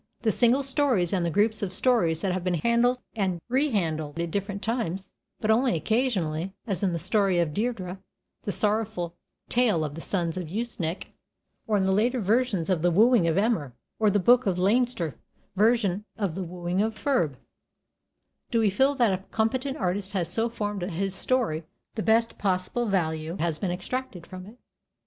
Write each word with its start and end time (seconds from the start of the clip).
The 0.23 0.31
single 0.31 0.63
stories 0.63 1.13
and 1.13 1.23
the 1.23 1.29
groups 1.29 1.61
of 1.61 1.71
stories 1.71 2.23
have 2.23 2.43
been 2.43 2.55
handled 2.55 2.97
and 3.15 3.39
rehandled 3.51 4.17
at 4.17 4.31
different 4.31 4.63
times, 4.63 5.11
but 5.39 5.51
only 5.51 5.75
occasionally, 5.75 6.55
as 6.65 6.81
in 6.81 6.91
the 6.91 6.97
Story 6.97 7.37
of 7.37 7.53
Deirdre 7.53 7.99
(the 8.41 8.51
"Sorrowful 8.51 9.13
Tale 9.47 9.83
of 9.83 9.93
the 9.93 10.01
Sons 10.01 10.37
of 10.37 10.47
Usnech"), 10.47 11.13
or 11.67 11.77
in 11.77 11.83
the 11.83 11.91
later 11.91 12.19
versions 12.19 12.67
of 12.67 12.81
the 12.81 12.89
"Wooing 12.89 13.27
of 13.27 13.37
Emer", 13.37 13.75
or 13.99 14.09
the 14.09 14.17
Book 14.17 14.47
of 14.47 14.57
Leinster 14.57 15.19
version 15.55 16.03
of 16.17 16.33
the 16.33 16.41
"Wooing 16.43 16.81
of 16.81 16.95
Ferb", 16.95 17.35
do 18.49 18.59
we 18.59 18.71
feel 18.71 18.95
that 18.95 19.13
a 19.13 19.21
competent 19.29 19.77
artist 19.77 20.13
has 20.13 20.27
so 20.27 20.49
formed 20.49 20.81
his 20.81 21.13
story 21.13 21.59
that 21.59 21.67
the 21.93 22.01
best 22.01 22.39
possible 22.39 22.87
value 22.87 23.37
has 23.37 23.59
been 23.59 23.69
extracted 23.69 24.25
from 24.25 24.47
it. 24.47 24.57